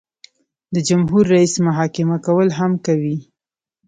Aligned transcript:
د 0.73 0.75
جمهور 0.87 1.23
رئیس 1.33 1.53
محاکمه 1.67 2.17
کول 2.25 2.47
هم 2.59 2.71
کوي. 2.85 3.17